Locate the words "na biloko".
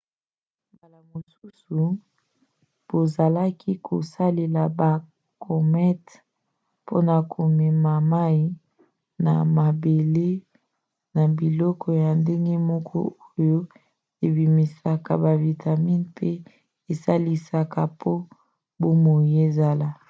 11.15-11.87